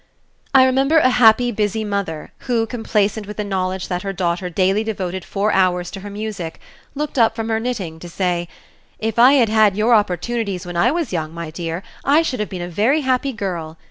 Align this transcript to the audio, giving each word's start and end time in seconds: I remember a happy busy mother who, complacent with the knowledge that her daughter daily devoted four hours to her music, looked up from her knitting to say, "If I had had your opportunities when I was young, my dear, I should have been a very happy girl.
I 0.55 0.65
remember 0.65 0.97
a 0.97 1.11
happy 1.11 1.51
busy 1.51 1.83
mother 1.83 2.31
who, 2.47 2.65
complacent 2.65 3.27
with 3.27 3.37
the 3.37 3.43
knowledge 3.43 3.87
that 3.87 4.01
her 4.01 4.11
daughter 4.13 4.49
daily 4.49 4.83
devoted 4.83 5.23
four 5.23 5.51
hours 5.53 5.91
to 5.91 5.99
her 5.99 6.09
music, 6.09 6.59
looked 6.95 7.19
up 7.19 7.35
from 7.35 7.49
her 7.49 7.59
knitting 7.59 7.99
to 7.99 8.09
say, 8.09 8.47
"If 8.97 9.19
I 9.19 9.33
had 9.33 9.49
had 9.49 9.77
your 9.77 9.93
opportunities 9.93 10.65
when 10.65 10.75
I 10.75 10.89
was 10.89 11.13
young, 11.13 11.31
my 11.35 11.51
dear, 11.51 11.83
I 12.03 12.23
should 12.23 12.39
have 12.39 12.49
been 12.49 12.63
a 12.63 12.67
very 12.67 13.01
happy 13.01 13.31
girl. 13.31 13.77